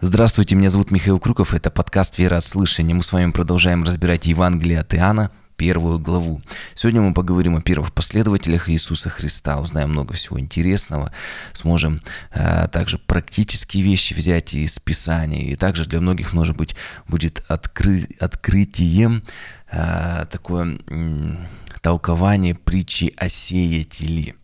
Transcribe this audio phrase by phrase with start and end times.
[0.00, 2.94] Здравствуйте, меня зовут Михаил Круков, это подкаст «Вера от слышания».
[2.94, 6.40] Мы с вами продолжаем разбирать Евангелие от Иоанна, первую главу.
[6.76, 11.12] Сегодня мы поговорим о первых последователях Иисуса Христа, узнаем много всего интересного,
[11.52, 12.00] сможем
[12.30, 16.76] э, также практические вещи взять из Писания, и также для многих, может быть,
[17.08, 18.06] будет откры...
[18.20, 19.24] открытием
[19.72, 21.36] э, такое э,
[21.80, 24.36] толкование притчи о сеятеле.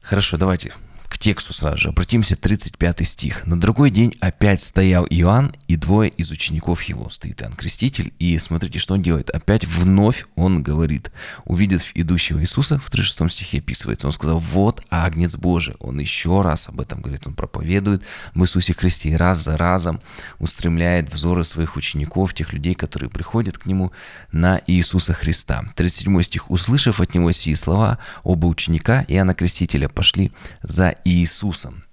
[0.00, 0.72] Хорошо, давайте
[1.12, 1.88] к тексту сразу же.
[1.90, 3.46] Обратимся, 35 стих.
[3.46, 7.10] «На другой день опять стоял Иоанн и двое из учеников его».
[7.10, 9.28] Стоит Иоанн Креститель, и смотрите, что он делает.
[9.28, 11.12] Опять вновь он говорит,
[11.44, 15.74] увидев идущего Иисуса, в 36 стихе описывается, он сказал, «Вот Агнец Божий».
[15.80, 18.02] Он еще раз об этом говорит, он проповедует
[18.34, 20.00] в Иисусе Христе и раз за разом
[20.38, 23.92] устремляет взоры своих учеников, тех людей, которые приходят к нему,
[24.32, 25.62] на Иисуса Христа.
[25.76, 26.50] 37 стих.
[26.50, 31.84] «Услышав от него сии слова, оба ученика Иоанна Крестителя пошли за Иисусом.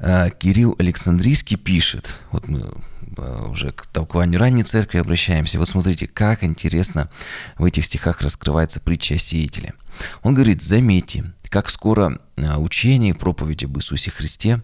[0.00, 2.72] Э, Кирилл Александрийский пишет, вот мы
[3.16, 5.58] э, уже к толкованию ранней церкви обращаемся.
[5.58, 7.10] Вот смотрите, как интересно
[7.58, 9.74] в этих стихах раскрывается притча о сеятеле.
[10.22, 14.62] Он говорит, заметьте, как скоро э, учение и проповедь об Иисусе Христе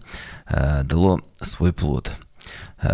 [0.49, 2.11] дало свой плод.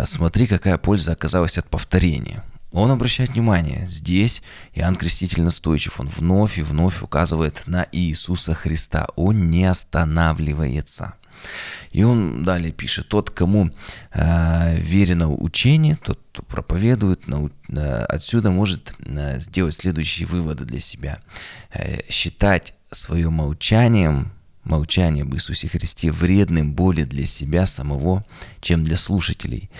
[0.04, 2.42] Смотри, какая польза оказалась от повторения.
[2.74, 4.42] Он обращает внимание, здесь
[4.74, 11.14] Иоанн Креститель настойчив, он вновь и вновь указывает на Иисуса Христа, он не останавливается.
[11.92, 13.70] И он далее пишет, тот, кому
[14.12, 20.80] э, верено учение, тот, кто проповедует, нау, э, отсюда может э, сделать следующие выводы для
[20.80, 21.20] себя.
[21.72, 24.32] Э, считать свое молчанием,
[24.64, 28.24] молчание об Иисусе Христе вредным более для себя самого,
[28.60, 29.70] чем для слушателей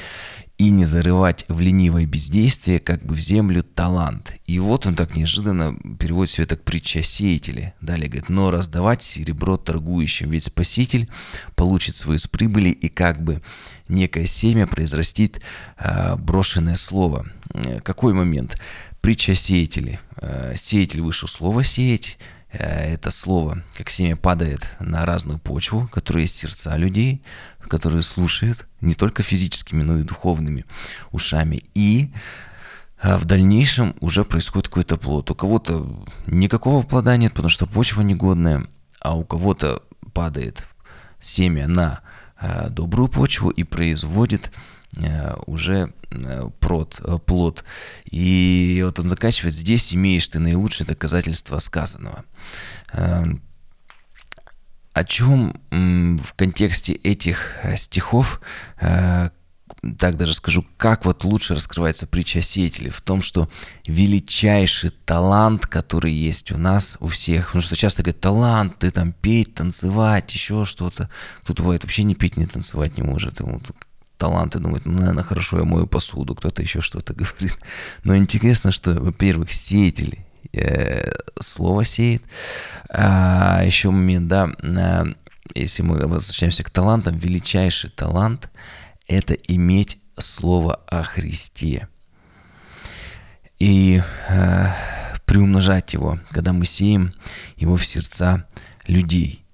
[0.57, 4.37] и не зарывать в ленивое бездействие, как бы в землю талант.
[4.47, 7.75] И вот он так неожиданно переводит все это к притче о сеятеле.
[7.81, 11.09] Далее говорит, но раздавать серебро торгующим, ведь спаситель
[11.57, 13.43] получит свою с прибыли и как бы
[13.89, 15.41] некое семя произрастит
[15.79, 17.27] э, брошенное слово.
[17.53, 18.61] Э, какой момент?
[19.01, 19.99] Притча о сеятеле.
[20.19, 22.17] Э, сеятель вышел слово сеять,
[22.59, 27.23] это слово, как семя падает на разную почву, которая есть сердца людей,
[27.69, 30.65] которые слушают не только физическими, но и духовными
[31.11, 31.65] ушами.
[31.75, 32.13] И
[33.03, 35.31] э, в дальнейшем уже происходит какой-то плод.
[35.31, 35.87] У кого-то
[36.27, 38.67] никакого плода нет, потому что почва негодная,
[39.01, 39.83] а у кого-то
[40.13, 40.65] падает
[41.21, 42.01] семя на
[42.41, 44.74] э, добрую почву и производит Э,
[45.47, 47.65] уже э, прод, э, плод.
[48.05, 52.25] И вот он заканчивает, здесь имеешь ты наилучшее доказательство сказанного.
[52.93, 53.43] Эм,
[54.93, 58.41] о чем в контексте этих стихов,
[59.99, 63.49] так даже скажу, как вот лучше раскрывается притча сеятелей в том, что
[63.87, 69.13] величайший талант, который есть у нас, у всех, потому что часто говорят, талант, ты там
[69.13, 71.11] петь, танцевать, еще что-то.
[71.43, 73.61] Кто-то бывает вообще не петь, не танцевать не может, ему
[74.19, 77.59] таланты, думают, ну, наверное, хорошо, я мою посуду, кто-то еще что-то говорит.
[78.05, 81.11] Но интересно, что, во-первых, сеятели э,
[81.41, 82.23] слово сеет.
[82.89, 85.05] А еще момент, да, э,
[85.55, 88.49] если мы возвращаемся к талантам, величайший талант–
[89.09, 91.89] это иметь слово о Христе.
[93.59, 94.67] И э,
[95.27, 97.15] приумножать его, когда мы сеем
[97.57, 98.47] его в сердца
[98.87, 99.45] людей.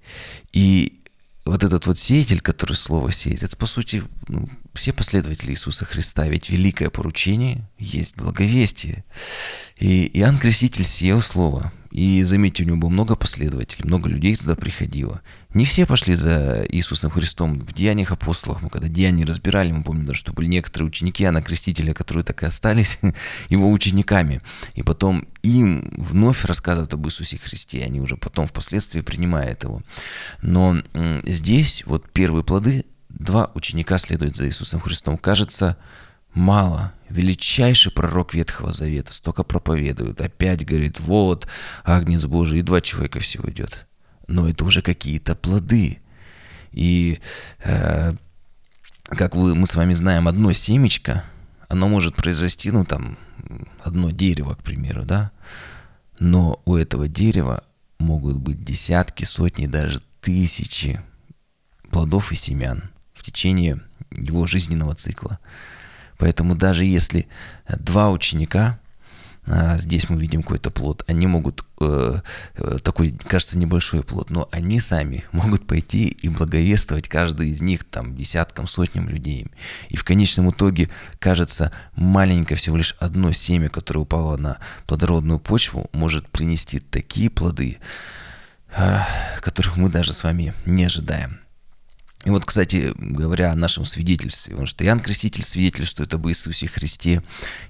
[0.52, 0.99] И
[1.44, 6.28] вот этот вот сеятель, который слово сеет, это по сути ну, все последователи Иисуса Христа,
[6.28, 9.04] ведь великое поручение есть благовестие.
[9.78, 14.54] И Иоанн Креститель сеял слово, и заметьте, у него было много последователей, много людей туда
[14.54, 15.22] приходило.
[15.54, 17.58] Не все пошли за Иисусом Христом.
[17.58, 21.42] В Деяниях апостолах, мы когда Деяния разбирали, мы помним даже, что были некоторые ученики Иоанна
[21.42, 23.00] Крестителя, которые так и остались
[23.48, 24.40] его учениками.
[24.74, 29.82] И потом им вновь рассказывают об Иисусе Христе, и они уже потом впоследствии принимают его.
[30.42, 30.76] Но
[31.24, 32.84] здесь вот первые плоды,
[33.18, 35.16] два ученика следуют за Иисусом Христом.
[35.16, 35.76] Кажется,
[36.32, 36.92] мало.
[37.08, 40.20] Величайший пророк Ветхого Завета столько проповедует.
[40.20, 41.48] Опять говорит, вот,
[41.84, 43.86] Агнец Божий, и два человека всего идет.
[44.28, 46.00] Но это уже какие-то плоды.
[46.70, 47.18] И,
[47.64, 48.12] э,
[49.04, 51.24] как вы, мы с вами знаем, одно семечко,
[51.68, 53.18] оно может произрасти, ну, там,
[53.82, 55.32] одно дерево, к примеру, да?
[56.20, 57.64] Но у этого дерева
[57.98, 61.00] могут быть десятки, сотни, даже тысячи
[61.90, 62.90] плодов и семян
[63.20, 63.80] в течение
[64.16, 65.38] его жизненного цикла.
[66.16, 67.28] Поэтому даже если
[67.68, 68.80] два ученика,
[69.46, 72.20] а, здесь мы видим какой-то плод, они могут, э,
[72.54, 77.84] э, такой, кажется, небольшой плод, но они сами могут пойти и благовествовать каждый из них
[77.84, 79.48] там десяткам, сотням людей.
[79.90, 80.88] И в конечном итоге,
[81.18, 87.78] кажется, маленькое всего лишь одно семя, которое упало на плодородную почву, может принести такие плоды,
[88.76, 89.00] э,
[89.40, 91.39] которых мы даже с вами не ожидаем.
[92.26, 97.22] И вот, кстати, говоря о нашем свидетельстве, потому что Иоанн Креститель свидетельствует об Иисусе Христе,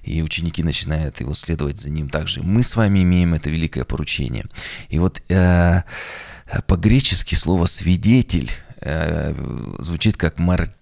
[0.03, 2.43] и ученики начинают его следовать за ним также.
[2.43, 4.45] Мы с вами имеем это великое поручение.
[4.89, 5.83] И вот э,
[6.67, 8.51] по-гречески слово «свидетель»
[8.81, 9.33] э,
[9.79, 10.37] звучит как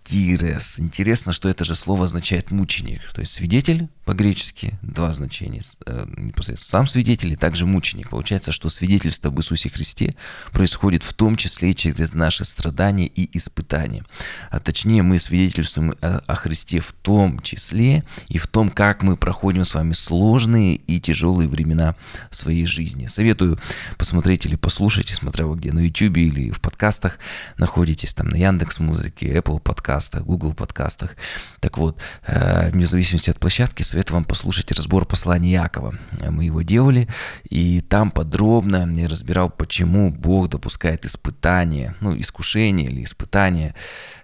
[0.09, 0.79] «мартирес».
[0.79, 3.01] Интересно, что это же слово означает «мученик».
[3.13, 5.61] То есть свидетель по-гречески, два значения.
[5.85, 8.09] Э, непосредственно сам свидетель и также мученик.
[8.09, 10.15] Получается, что свидетельство об Иисусе Христе
[10.51, 14.03] происходит в том числе через наши страдания и испытания.
[14.49, 19.63] А точнее, мы свидетельствуем о Христе в том числе и в том, как мы проходим
[19.63, 21.95] с вами сложные и тяжелые времена
[22.31, 23.05] в своей жизни.
[23.05, 23.59] Советую
[23.97, 27.19] посмотреть или послушать, смотря вы где, на YouTube или в подкастах
[27.57, 29.59] находитесь, там на Яндекс Музыке, Apple
[29.99, 31.15] подкастах, Google подкастах.
[31.59, 35.93] Так вот, э, вне зависимости от площадки, советую вам послушать разбор послания Якова.
[36.29, 37.07] Мы его делали,
[37.49, 43.73] и там подробно я разбирал, почему Бог допускает испытания, ну, искушения или испытания.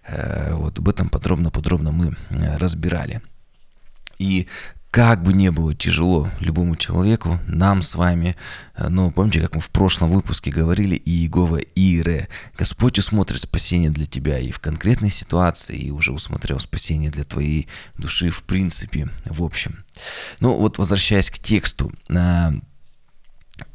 [0.07, 3.21] Э, вот об этом подробно-подробно мы э, разбирали.
[4.19, 4.47] И
[4.95, 8.37] как бы не было тяжело любому человеку, нам с вами,
[8.77, 14.39] но помните, как мы в прошлом выпуске говорили, Иегова Ире, Господь усмотрит спасение для тебя
[14.39, 19.83] и в конкретной ситуации, и уже усмотрел спасение для твоей души в принципе, в общем.
[20.39, 22.51] Ну вот возвращаясь к тексту, э,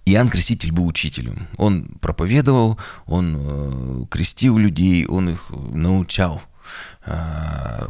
[0.07, 1.49] Иоанн Креститель был учителем.
[1.59, 6.41] Он проповедовал, он э, крестил людей, он их научал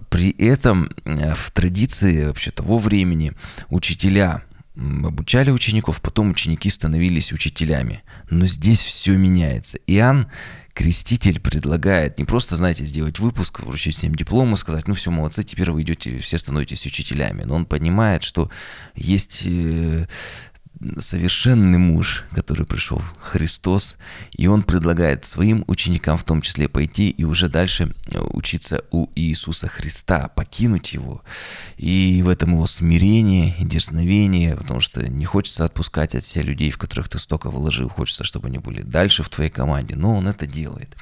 [0.08, 3.32] при этом э, в традиции вообще того времени
[3.68, 4.42] учителя
[4.76, 8.02] обучали учеников, потом ученики становились учителями.
[8.30, 9.78] Но здесь все меняется.
[9.86, 10.26] Иоанн
[10.72, 15.42] Креститель предлагает не просто, знаете, сделать выпуск, вручить всем диплом и сказать, ну все, молодцы,
[15.42, 17.42] теперь вы идете, все становитесь учителями.
[17.42, 18.50] Но он понимает, что
[18.94, 20.06] есть э,
[20.98, 23.98] совершенный муж, который пришел, Христос,
[24.32, 29.08] и он предлагает своим ученикам в том числе пойти и уже дальше э, учиться у
[29.14, 31.22] Иисуса Христа, покинуть его.
[31.76, 36.70] И в этом его смирение и дерзновение, потому что не хочется отпускать от себя людей,
[36.70, 40.28] в которых ты столько вложил, хочется, чтобы они были дальше в твоей команде, но он
[40.28, 40.96] это делает.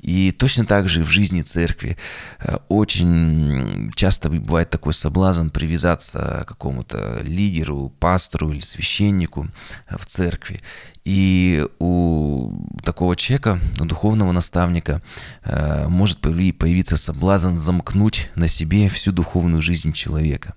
[0.00, 1.98] И точно так же в жизни церкви
[2.38, 9.48] э, очень часто бывает такой соблазн привязаться к какому-то лидеру, пастору или священнику, священнику
[9.90, 10.60] в церкви.
[11.04, 12.52] И у
[12.84, 15.00] такого человека, у духовного наставника,
[15.44, 20.54] э, может появиться соблазн замкнуть на себе всю духовную жизнь человека.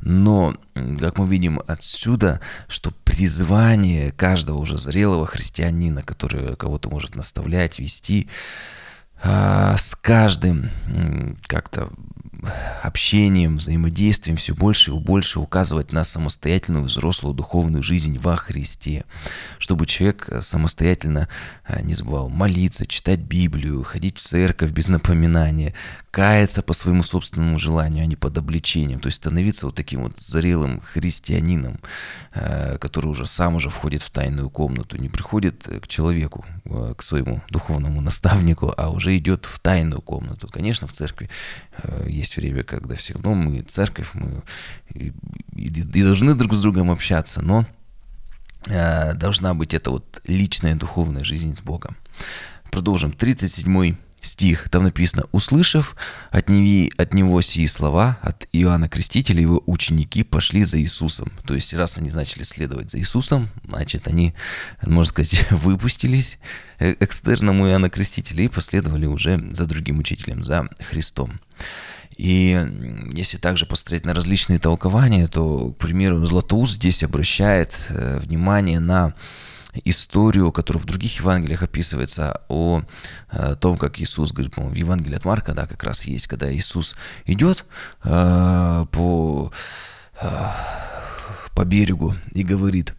[0.00, 7.80] Но, как мы видим отсюда, что призвание каждого уже зрелого христианина, который кого-то может наставлять,
[7.80, 8.28] вести,
[9.22, 10.70] э, с каждым
[11.46, 11.88] как-то
[12.82, 19.04] общением, взаимодействием все больше и больше указывать на самостоятельную взрослую духовную жизнь во Христе,
[19.58, 21.28] чтобы человек э, самостоятельно
[21.66, 25.74] э, не забывал молиться, читать Библию, ходить в церковь без напоминания,
[26.10, 30.18] каяться по своему собственному желанию, а не под обличением, то есть становиться вот таким вот
[30.18, 31.80] зрелым христианином,
[32.34, 36.44] э, который уже сам уже входит в тайную комнату, не приходит к человеку,
[36.96, 40.48] к своему духовному наставнику, а уже идет в тайную комнату.
[40.48, 41.28] Конечно, в церкви
[42.06, 44.42] есть есть время, когда все равно мы церковь, мы
[44.94, 45.12] и,
[45.56, 47.66] и, и должны друг с другом общаться, но
[48.66, 51.96] э, должна быть эта вот личная духовная жизнь с Богом.
[52.70, 53.12] Продолжим.
[53.12, 55.96] 37 стих, там написано, «Услышав
[56.30, 61.30] от, неви, от него сии слова, от Иоанна Крестителя, его ученики пошли за Иисусом».
[61.46, 64.34] То есть, раз они начали следовать за Иисусом, значит, они,
[64.82, 66.38] можно сказать, выпустились
[66.78, 71.40] э, экстерному Иоанна Крестителя и последовали уже за другим учителем, за Христом.
[72.18, 72.60] И
[73.12, 79.14] если также посмотреть на различные толкования, то, к примеру, Златоуст здесь обращает э, внимание на
[79.84, 82.82] историю, которая в других Евангелиях описывается, о,
[83.28, 86.96] о том, как Иисус, говорит, в Евангелии от Марка, да, как раз есть, когда Иисус
[87.24, 87.64] идет
[88.02, 89.52] э, по,
[90.20, 90.26] э,
[91.54, 92.94] по берегу и говорит,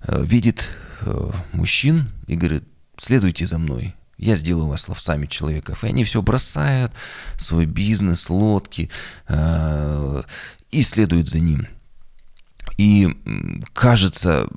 [0.00, 0.66] э, видит
[1.02, 2.64] э, мужчин и говорит,
[2.96, 5.82] следуйте за мной я сделаю вас ловцами человеков.
[5.82, 6.92] И они все бросают,
[7.38, 8.88] свой бизнес, лодки,
[9.26, 10.22] э,
[10.70, 11.66] и следуют за ним.
[12.78, 13.08] И
[13.74, 14.48] кажется,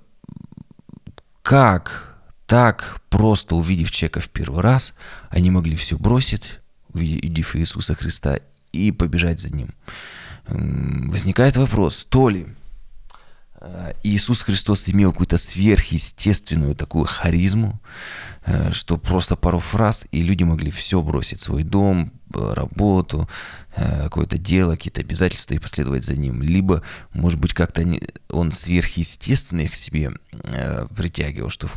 [1.41, 4.93] как так просто увидев человека в первый раз,
[5.29, 6.59] они могли все бросить,
[6.93, 8.39] увидев Иисуса Христа,
[8.71, 9.73] и побежать за ним.
[10.47, 12.45] Возникает вопрос, то ли
[14.03, 17.79] Иисус Христос имел какую-то сверхъестественную такую харизму,
[18.45, 23.29] э, что просто пару фраз, и люди могли все бросить, свой дом, э, работу,
[23.75, 26.41] какое-то дело, какие-то обязательства и последовать за ним.
[26.41, 26.81] Либо,
[27.13, 27.85] может быть, как-то
[28.29, 30.13] он сверхъестественно их к себе
[30.95, 31.67] притягивал, что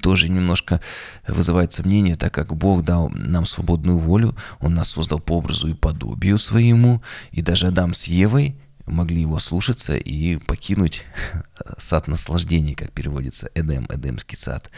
[0.00, 0.80] тоже немножко
[1.26, 5.74] вызывает сомнение, так как Бог дал нам свободную волю, Он нас создал по образу и
[5.74, 7.02] подобию своему,
[7.32, 8.56] и даже Адам с Евой
[8.92, 11.04] могли его слушаться и покинуть
[11.78, 14.70] сад наслаждений, как переводится Эдем, Эдемский сад.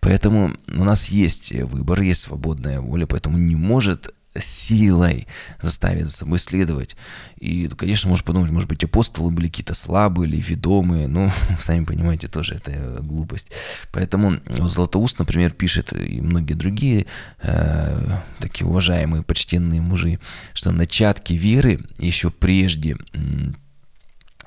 [0.00, 5.26] Поэтому у нас есть выбор, есть свободная воля, поэтому не может силой
[5.60, 6.96] заставит за собой следовать.
[7.36, 12.28] И, конечно, можно подумать, может быть, апостолы были какие-то слабые или ведомые, ну, сами понимаете,
[12.28, 13.50] тоже это глупость.
[13.92, 17.06] Поэтому Златоуст, например, пишет, и многие другие
[17.42, 20.20] э, такие уважаемые, почтенные мужи,
[20.52, 22.96] что начатки веры еще прежде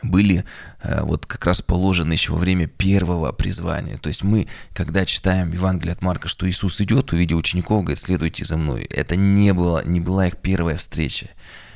[0.01, 0.43] были
[0.81, 3.97] э, вот как раз положены еще во время первого призвания.
[3.97, 8.45] То есть мы, когда читаем Евангелие от Марка, что Иисус идет, увидел учеников, говорит, следуйте
[8.45, 8.83] за мной.
[8.83, 11.29] Это не, было, не была их первая встреча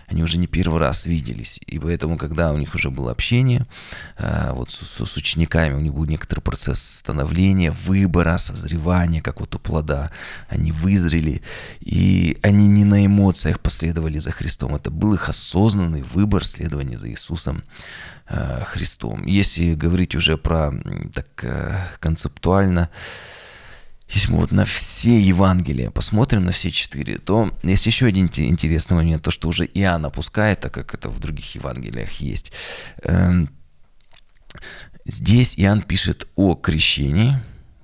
[0.07, 1.59] они уже не первый раз виделись.
[1.65, 3.65] И поэтому, когда у них уже было общение,
[4.17, 9.53] э, вот с, с учениками, у них был некоторый процесс становления, выбора, созревания, как вот
[9.55, 10.09] у плода,
[10.47, 11.41] они вызрели,
[11.81, 14.75] и они не на эмоциях последовали за Христом.
[14.75, 17.63] Это был их осознанный выбор следования за Иисусом
[18.29, 19.25] э, Христом.
[19.25, 20.73] Если говорить уже про
[21.13, 22.89] так э, концептуально,
[24.09, 28.95] если мы вот на все Евангелия посмотрим, на все четыре, то есть еще один интересный
[28.95, 32.51] момент, то, что уже Иоанн опускает, так как это в других Евангелиях есть.
[33.03, 33.49] Эм,
[35.05, 37.35] здесь Иоанн пишет о крещении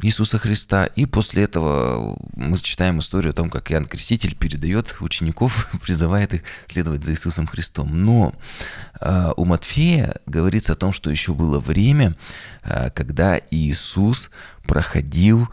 [0.04, 5.70] Иисуса Христа, и после этого мы читаем историю о том, как Иоанн Креститель передает учеников,
[5.82, 8.04] призывает их следовать за Иисусом Христом.
[8.04, 8.34] Но
[9.00, 12.16] э, у Матфея говорится о том, что еще было время,
[12.64, 14.30] э, когда Иисус
[14.64, 15.48] проходил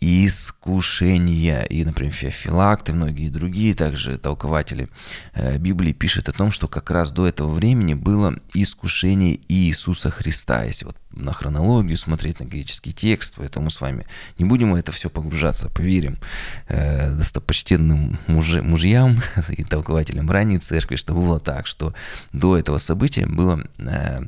[0.00, 1.62] искушения.
[1.62, 4.88] И, например, Феофилакт и многие другие также толкователи
[5.34, 10.64] э, Библии пишут о том, что как раз до этого времени было искушение Иисуса Христа.
[10.64, 14.06] Если вот на хронологию смотреть, на греческий текст, поэтому с вами
[14.38, 16.18] не будем в это все погружаться, поверим
[16.68, 21.94] э, достопочтенным муж, мужьям и толкователям ранней церкви, что было так, что
[22.32, 24.20] до этого события было э,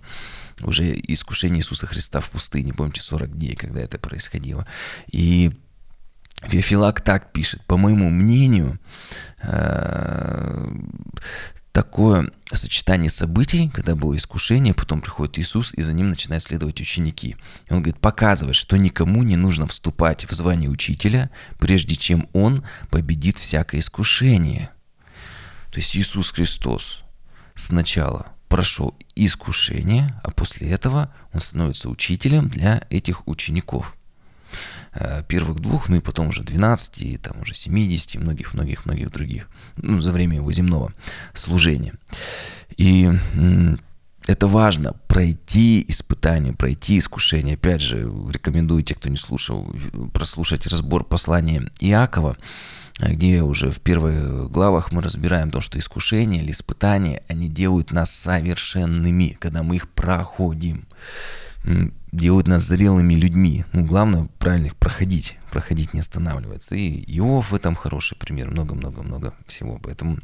[0.63, 4.67] уже искушение Иисуса Христа в пустыне, помните, 40 дней, когда это происходило.
[5.11, 5.53] И
[6.43, 8.79] Феофилак так пишет, по моему мнению,
[9.43, 10.75] э,
[11.73, 17.37] такое сочетание событий, когда было искушение, потом приходит Иисус, и за ним начинают следовать ученики.
[17.69, 22.65] И он говорит, показывает, что никому не нужно вступать в звание учителя, прежде чем он
[22.91, 24.71] победит всякое искушение.
[25.71, 27.03] То есть Иисус Христос
[27.55, 33.97] сначала прошел искушение, а после этого он становится учителем для этих учеников.
[34.95, 39.49] Э, первых двух, ну и потом уже 12, и там уже 70, и многих-многих-многих других,
[39.77, 40.93] ну, за время его земного
[41.35, 41.95] служения.
[42.77, 43.11] И
[44.27, 47.55] это важно, пройти испытание, пройти искушение.
[47.55, 49.75] Опять же, рекомендую те, кто не слушал,
[50.13, 52.37] прослушать разбор послания Иакова,
[53.01, 58.11] где уже в первых главах мы разбираем то, что искушения или испытания, они делают нас
[58.11, 60.87] совершенными, когда мы их проходим.
[62.13, 63.65] Делают нас зрелыми людьми.
[63.73, 66.75] Ну, главное, правильно их проходить, проходить, не останавливаться.
[66.75, 69.79] И Иов в этом хороший пример, много-много-много всего.
[69.83, 70.19] Поэтому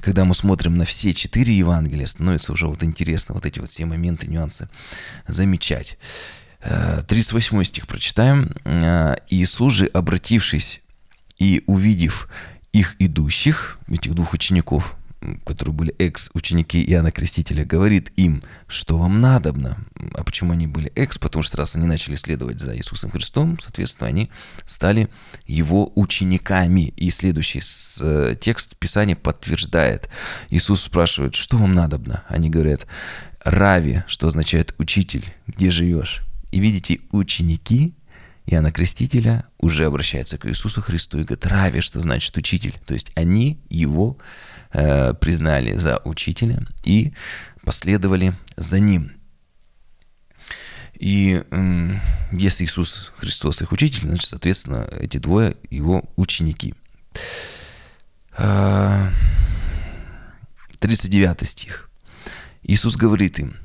[0.00, 3.84] когда мы смотрим на все четыре Евангелия, становится уже вот интересно вот эти вот все
[3.86, 4.68] моменты, нюансы
[5.26, 5.98] замечать.
[6.60, 8.54] 38 э, стих прочитаем.
[8.64, 10.80] «Э, «Иисус же, обратившись
[11.38, 12.28] и увидев
[12.72, 14.96] их идущих, этих двух учеников,
[15.44, 19.78] которые были экс-ученики Иоанна Крестителя, говорит им, что вам надобно.
[20.14, 21.18] А почему они были экс?
[21.18, 24.30] Потому что раз они начали следовать за Иисусом Христом, соответственно, они
[24.66, 25.08] стали
[25.46, 26.92] его учениками.
[26.96, 27.60] И следующий
[28.00, 30.08] э, текст Писания подтверждает.
[30.50, 32.24] Иисус спрашивает, что вам надобно?
[32.28, 32.86] Они говорят,
[33.44, 36.22] Рави, что означает учитель, где живешь?
[36.52, 37.94] И видите, ученики
[38.46, 42.74] Иоанна Крестителя уже обращается к Иисусу Христу и говорит, Рави, что значит учитель.
[42.86, 44.18] То есть они его
[44.72, 47.12] э, признали за учителя и
[47.64, 49.12] последовали за ним.
[50.98, 51.90] И э,
[52.32, 56.74] если Иисус Христос их учитель, значит, соответственно, эти двое его ученики.
[60.82, 61.90] 39 стих.
[62.62, 63.56] Иисус говорит им,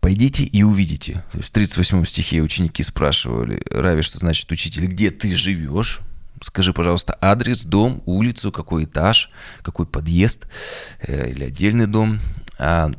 [0.00, 1.24] Пойдите и увидите.
[1.32, 6.00] То есть в 38 стихе ученики спрашивали, Рави, что значит учитель, где ты живешь?
[6.42, 9.30] Скажи, пожалуйста, адрес, дом, улицу, какой этаж,
[9.62, 10.46] какой подъезд
[11.00, 12.18] э, или отдельный дом.
[12.58, 12.90] А,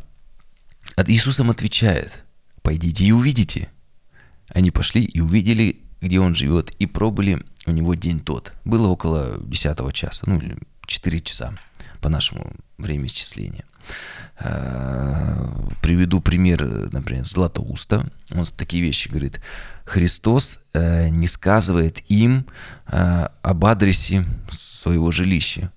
[1.08, 2.24] Иисус им отвечает,
[2.62, 3.70] пойдите и увидите.
[4.50, 8.54] Они пошли и увидели, где он живет, и пробыли у него день тот.
[8.64, 11.58] Было около 10 часа, ну или 4 часа
[12.00, 13.66] по нашему времени исчисления.
[15.82, 18.10] Приведу пример, например, Златоуста.
[18.34, 19.40] Он такие вещи говорит.
[19.86, 22.46] Христос не сказывает им
[22.86, 25.72] об адресе своего жилища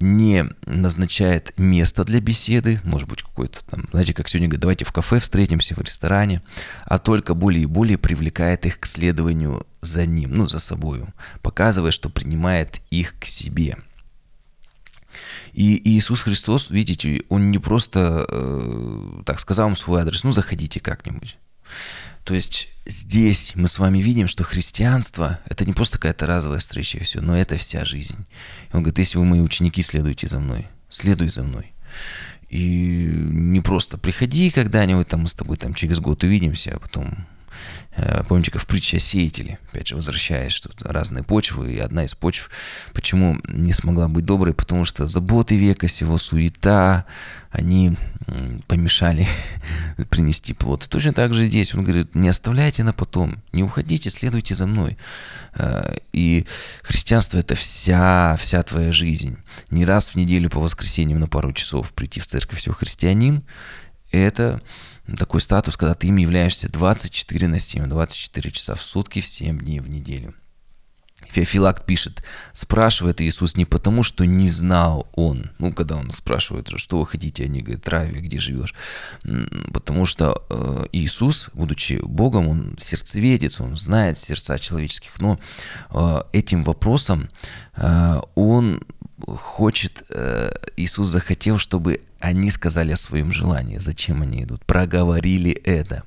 [0.00, 4.92] не назначает место для беседы, может быть, какой-то там, знаете, как сегодня говорят, давайте в
[4.92, 6.42] кафе встретимся, в ресторане,
[6.84, 11.90] а только более и более привлекает их к следованию за ним, ну, за собою, показывая,
[11.90, 13.76] что принимает их к себе.
[15.52, 20.80] И Иисус Христос, видите, Он не просто э, так сказал вам свой адрес, ну, заходите
[20.80, 21.38] как-нибудь.
[22.24, 26.98] То есть здесь мы с вами видим, что христианство– это не просто какая-то разовая встреча
[26.98, 28.26] и все, но это вся жизнь.
[28.70, 31.72] И он говорит, если вы мои ученики, следуйте за мной, следуй за мной.
[32.50, 37.26] И не просто приходи когда-нибудь, там мы с тобой там через год увидимся, а потом
[38.28, 42.14] помните, как в притче о сеятеле, опять же, возвращаясь, что разные почвы, и одна из
[42.14, 42.50] почв,
[42.92, 47.06] почему не смогла быть доброй, потому что заботы века сего, суета,
[47.50, 47.96] они
[48.66, 49.26] помешали
[50.10, 50.86] принести плод.
[50.88, 54.98] Точно так же здесь он говорит, не оставляйте на потом, не уходите, следуйте за мной.
[55.54, 56.46] Э, и
[56.82, 59.38] христианство– это вся, вся твоя жизнь.
[59.70, 63.42] Не раз в неделю по воскресеньям на пару часов прийти в церковь все христианин–
[64.10, 64.62] это
[65.16, 69.58] такой статус, когда ты им являешься 24 на 7, 24 часа в сутки, в 7
[69.58, 70.34] дней в неделю.
[71.30, 72.22] Феофилакт пишет,
[72.52, 77.44] спрашивает Иисус не потому, что не знал он, ну, когда он спрашивает, что вы хотите,
[77.44, 78.74] они говорят, Рави, где живешь,
[79.72, 85.38] потому что э, Иисус, будучи Богом, он сердцеведец, он знает сердца человеческих, но
[85.90, 87.28] э, этим вопросом
[87.76, 88.82] э, он
[89.26, 96.04] хочет, э, Иисус захотел, чтобы они сказали о своем желании, зачем они идут, проговорили это.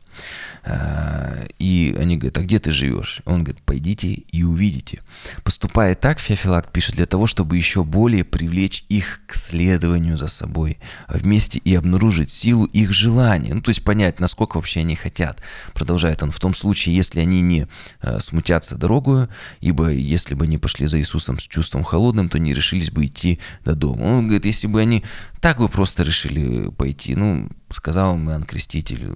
[0.63, 3.21] А, и они говорят, а где ты живешь?
[3.25, 5.01] Он говорит, пойдите и увидите.
[5.43, 10.77] Поступая так, Феофилакт пишет для того, чтобы еще более привлечь их к следованию за собой,
[11.07, 13.53] а вместе и обнаружить силу их желания.
[13.53, 15.41] Ну, то есть понять, насколько вообще они хотят.
[15.73, 17.67] Продолжает он, в том случае, если они не
[17.99, 19.29] а, смутятся дорогою,
[19.61, 23.39] ибо если бы они пошли за Иисусом с чувством холодным, то не решились бы идти
[23.65, 24.03] до дома.
[24.03, 25.03] Он говорит, если бы они
[25.39, 29.11] так бы просто решили пойти, ну, сказал им Иоанн Креститель,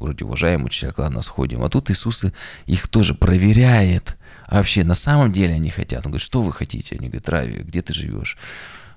[0.00, 1.62] вроде уважаемый человек, ладно, сходим.
[1.62, 2.24] А тут Иисус
[2.66, 4.16] их тоже проверяет.
[4.46, 6.06] А вообще, на самом деле они хотят.
[6.06, 6.96] Он говорит, что вы хотите?
[6.96, 8.38] Они говорят, Рави, где ты живешь?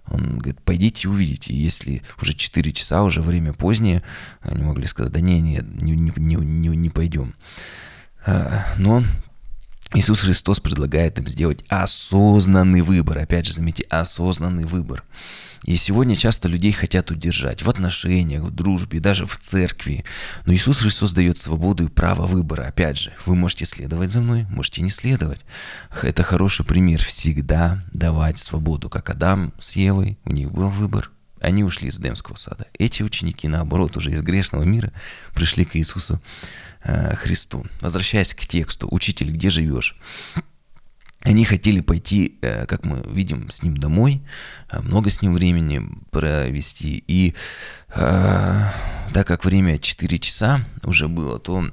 [0.08, 1.56] Он говорит, пойдите и увидите.
[1.56, 4.02] Если уже 4 часа, уже время позднее,
[4.42, 7.36] они могли сказать, да не, не, не, не, не, пойдем.
[8.26, 9.04] А, но
[9.94, 13.18] Иисус Христос предлагает им сделать осознанный выбор.
[13.18, 15.04] Опять же, заметьте, осознанный выбор.
[15.66, 20.06] И сегодня часто людей хотят удержать в отношениях, в дружбе, даже в церкви.
[20.46, 22.64] Но Иисус Христос дает свободу и право выбора.
[22.64, 25.42] Опять же, вы можете следовать за мной, можете не следовать.
[26.02, 27.04] Это хороший пример.
[27.04, 28.90] Всегда давать свободу.
[28.90, 31.12] Как Адам с Евой, у них был выбор.
[31.42, 32.68] Они ушли из Демского сада.
[32.78, 34.94] Эти ученики, наоборот, уже из грешного мира
[35.34, 36.22] пришли к Иисусу
[36.84, 37.66] э, Христу.
[37.82, 38.88] Возвращаясь к тексту.
[38.92, 39.98] «Учитель, где живешь?»
[41.24, 44.22] Они хотели пойти, э, как мы видим, с ним домой,
[44.72, 47.04] э, много с ним времени провести.
[47.08, 47.36] И
[47.94, 51.66] так как время 4 часа уже было, то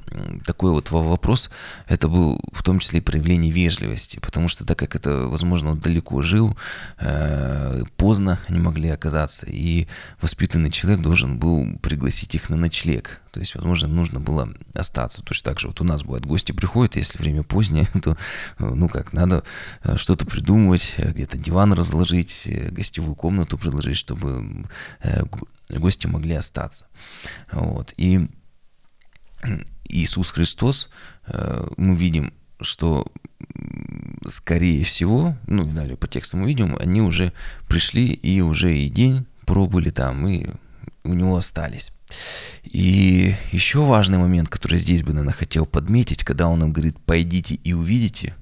[0.45, 1.51] такой вот вопрос,
[1.87, 5.79] это был в том числе и проявление вежливости, потому что так как это, возможно, он
[5.79, 6.57] далеко жил,
[6.99, 9.87] э, поздно они могли оказаться, и
[10.21, 13.21] воспитанный человек должен был пригласить их на ночлег.
[13.31, 15.23] То есть, возможно, нужно было остаться.
[15.23, 18.17] Точно так же вот у нас бывает, гости приходят, если время позднее, то,
[18.59, 19.45] ну как, надо
[19.85, 24.65] э, что-то придумывать, где-то диван разложить, э, гостевую комнату предложить, чтобы
[25.77, 26.87] гости могли остаться.
[27.53, 27.95] Вот.
[27.97, 28.29] И
[29.89, 30.91] Иисус Христос,
[31.27, 33.07] э, мы видим, что
[34.29, 37.33] скорее всего, ну, далее по тексту мы видим, они уже
[37.69, 40.47] пришли и уже и день пробыли там, и
[41.05, 41.93] у него остались.
[42.65, 47.55] И еще важный момент, который здесь бы, наверное, хотел подметить, когда он им говорит, пойдите
[47.55, 48.35] и увидите,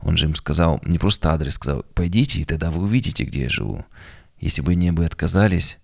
[0.00, 3.48] он же им сказал, не просто адрес, сказал, пойдите, и тогда вы увидите, где я
[3.48, 3.84] живу.
[4.38, 5.78] Если бы они бы отказались,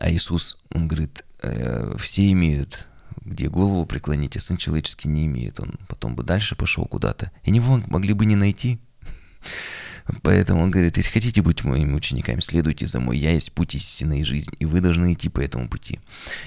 [0.00, 2.88] а Иисус, он говорит, э, все имеют,
[3.22, 5.60] где голову преклонить, а сын человеческий не имеет.
[5.60, 7.30] Он потом бы дальше пошел куда-то.
[7.44, 8.80] И него могли бы не найти.
[10.22, 13.18] Поэтому он говорит, если хотите быть моими учениками, следуйте за мной.
[13.18, 16.00] Я есть путь истинной жизни, и вы должны идти по этому пути.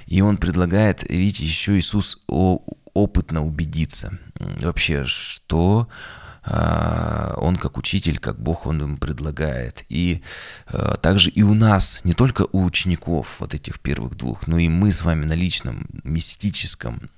[0.08, 4.18] И он предлагает, видите, еще Иисус опытно убедиться
[4.62, 5.88] вообще, что
[6.46, 9.86] он как учитель, как Бог, он им предлагает.
[9.90, 10.22] И
[10.68, 14.68] а, также и у нас, не только у учеников вот этих первых двух, но и
[14.68, 17.10] мы с вами на личном, мистическом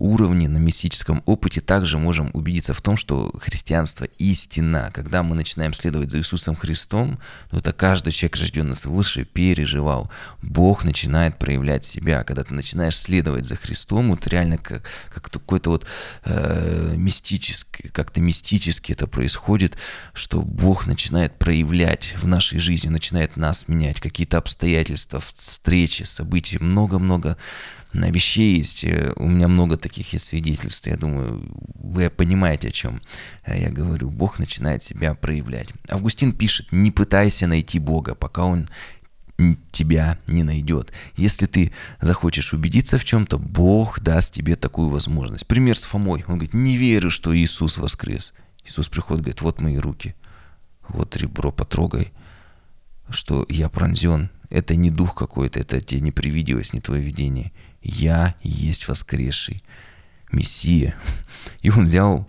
[0.00, 4.90] уровне, на мистическом опыте также можем убедиться в том, что христианство истина.
[4.92, 10.10] Когда мы начинаем следовать за Иисусом Христом, то это каждый человек, рожденный свыше, переживал.
[10.42, 12.24] Бог начинает проявлять себя.
[12.24, 14.82] Когда ты начинаешь следовать за Христом, вот реально как,
[15.12, 15.86] как какой-то вот
[16.24, 19.76] э, мистический, как-то мистически это происходит,
[20.14, 27.36] что Бог начинает проявлять в нашей жизни, начинает нас менять, какие-то обстоятельства, встречи, события, много-много
[27.92, 28.84] вещей есть.
[28.84, 30.86] Э, у меня много таких есть свидетельств.
[30.86, 31.42] Я думаю,
[31.74, 33.00] вы понимаете, о чем
[33.46, 34.10] я говорю.
[34.10, 35.68] Бог начинает себя проявлять.
[35.88, 38.68] Августин пишет, не пытайся найти Бога, пока Он
[39.72, 40.92] тебя не найдет.
[41.16, 45.46] Если ты захочешь убедиться в чем-то, Бог даст тебе такую возможность.
[45.46, 46.24] Пример с Фомой.
[46.26, 48.32] Он говорит, не верю, что Иисус воскрес.
[48.64, 50.14] Иисус приходит, говорит, вот мои руки,
[50.88, 52.12] вот ребро, потрогай,
[53.08, 54.30] что я пронзен.
[54.50, 57.52] Это не дух какой-то, это тебе не привиделось, не твое видение.
[57.82, 59.62] Я есть воскресший
[60.32, 60.96] Мессия.
[61.62, 62.28] И он взял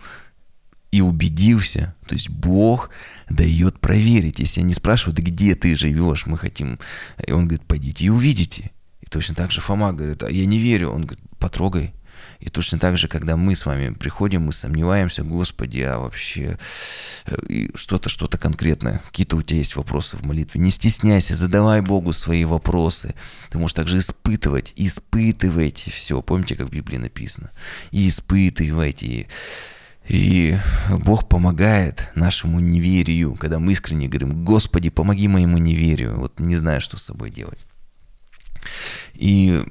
[0.92, 1.94] и убедился.
[2.06, 2.90] То есть Бог
[3.28, 4.38] дает проверить.
[4.38, 6.78] Если они спрашивают, где ты живешь, мы хотим...
[7.26, 8.70] И он говорит, пойдите и увидите.
[9.00, 10.90] И точно так же Фома говорит, а я не верю.
[10.90, 11.92] Он говорит, потрогай.
[12.40, 16.58] И точно так же, когда мы с вами приходим, мы сомневаемся, Господи, а вообще
[17.26, 20.60] э, что-то, что-то конкретное, какие-то у тебя есть вопросы в молитве.
[20.60, 23.14] Не стесняйся, задавай Богу свои вопросы.
[23.50, 26.20] Ты можешь также испытывать, испытывайте все.
[26.20, 27.50] Помните, как в Библии написано?
[27.90, 29.28] И испытывайте.
[30.08, 30.58] И
[30.90, 36.18] Бог помогает нашему неверию, когда мы искренне говорим, Господи, помоги моему неверию.
[36.18, 37.60] Вот не знаю, что с собой делать.
[39.14, 39.64] И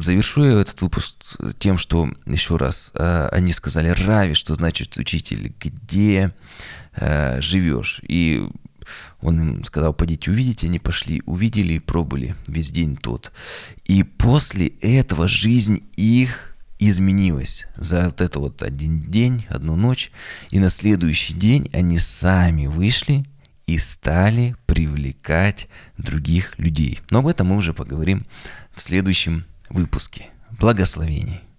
[0.00, 1.16] завершу я этот выпуск
[1.58, 6.34] тем, что еще раз э, они сказали Рави, что значит учитель, где
[6.94, 8.00] э, живешь.
[8.06, 8.46] И
[9.20, 13.32] он им сказал, пойдите увидите, они пошли, увидели и пробовали весь день тот.
[13.84, 20.10] И после этого жизнь их изменилась за вот это вот один день, одну ночь.
[20.50, 23.24] И на следующий день они сами вышли
[23.66, 27.00] и стали привлекать других людей.
[27.10, 28.26] Но об этом мы уже поговорим
[28.74, 30.30] в следующем выпуске.
[30.58, 31.49] Благословений!